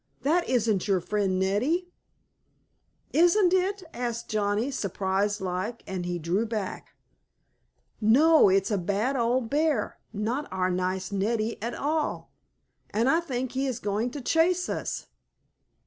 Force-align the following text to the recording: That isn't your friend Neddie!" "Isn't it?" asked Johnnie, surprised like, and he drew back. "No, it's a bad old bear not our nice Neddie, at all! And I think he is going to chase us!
That 0.23 0.49
isn't 0.49 0.87
your 0.87 0.99
friend 0.99 1.37
Neddie!" 1.37 1.91
"Isn't 3.13 3.53
it?" 3.53 3.83
asked 3.93 4.29
Johnnie, 4.31 4.71
surprised 4.71 5.41
like, 5.41 5.83
and 5.85 6.07
he 6.07 6.17
drew 6.17 6.43
back. 6.47 6.95
"No, 8.01 8.49
it's 8.49 8.71
a 8.71 8.79
bad 8.79 9.15
old 9.15 9.51
bear 9.51 9.99
not 10.11 10.51
our 10.51 10.71
nice 10.71 11.11
Neddie, 11.11 11.61
at 11.61 11.75
all! 11.75 12.31
And 12.89 13.07
I 13.07 13.19
think 13.19 13.51
he 13.51 13.67
is 13.67 13.77
going 13.77 14.09
to 14.09 14.21
chase 14.21 14.69
us! 14.69 15.05